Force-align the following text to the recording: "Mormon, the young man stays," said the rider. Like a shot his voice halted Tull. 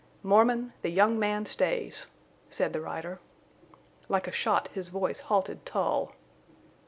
"Mormon, 0.23 0.73
the 0.81 0.89
young 0.89 1.19
man 1.19 1.45
stays," 1.45 2.07
said 2.49 2.73
the 2.73 2.81
rider. 2.81 3.19
Like 4.09 4.27
a 4.27 4.31
shot 4.31 4.67
his 4.73 4.89
voice 4.89 5.19
halted 5.19 5.63
Tull. 5.63 6.15